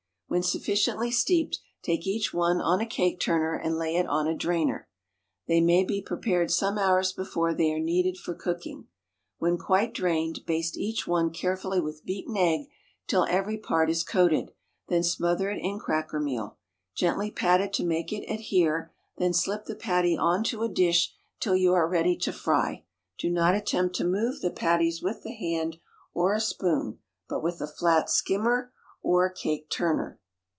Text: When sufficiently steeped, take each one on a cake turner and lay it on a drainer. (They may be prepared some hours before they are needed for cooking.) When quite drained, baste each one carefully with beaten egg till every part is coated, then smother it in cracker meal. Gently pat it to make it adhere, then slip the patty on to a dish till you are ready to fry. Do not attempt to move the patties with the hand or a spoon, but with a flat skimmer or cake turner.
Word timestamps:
When 0.33 0.43
sufficiently 0.43 1.11
steeped, 1.11 1.59
take 1.83 2.07
each 2.07 2.33
one 2.33 2.61
on 2.61 2.79
a 2.79 2.85
cake 2.85 3.19
turner 3.19 3.53
and 3.53 3.77
lay 3.77 3.97
it 3.97 4.07
on 4.07 4.27
a 4.27 4.33
drainer. 4.33 4.87
(They 5.49 5.59
may 5.59 5.83
be 5.83 6.01
prepared 6.01 6.51
some 6.51 6.77
hours 6.77 7.11
before 7.11 7.53
they 7.53 7.73
are 7.73 7.81
needed 7.81 8.17
for 8.17 8.33
cooking.) 8.33 8.87
When 9.39 9.57
quite 9.57 9.93
drained, 9.93 10.45
baste 10.45 10.77
each 10.77 11.05
one 11.05 11.31
carefully 11.31 11.81
with 11.81 12.05
beaten 12.05 12.37
egg 12.37 12.69
till 13.07 13.25
every 13.29 13.57
part 13.57 13.89
is 13.89 14.05
coated, 14.05 14.53
then 14.87 15.03
smother 15.03 15.49
it 15.49 15.59
in 15.61 15.79
cracker 15.79 16.21
meal. 16.21 16.55
Gently 16.95 17.29
pat 17.29 17.59
it 17.59 17.73
to 17.73 17.85
make 17.85 18.13
it 18.13 18.23
adhere, 18.33 18.93
then 19.17 19.33
slip 19.33 19.65
the 19.65 19.75
patty 19.75 20.15
on 20.15 20.45
to 20.45 20.63
a 20.63 20.69
dish 20.69 21.13
till 21.41 21.57
you 21.57 21.73
are 21.73 21.89
ready 21.89 22.15
to 22.19 22.31
fry. 22.31 22.85
Do 23.19 23.29
not 23.29 23.53
attempt 23.53 23.95
to 23.97 24.05
move 24.07 24.39
the 24.39 24.49
patties 24.51 25.03
with 25.03 25.23
the 25.23 25.35
hand 25.35 25.79
or 26.13 26.33
a 26.33 26.39
spoon, 26.39 26.99
but 27.27 27.43
with 27.43 27.59
a 27.59 27.67
flat 27.67 28.09
skimmer 28.09 28.71
or 29.01 29.29
cake 29.29 29.69
turner. 29.69 30.19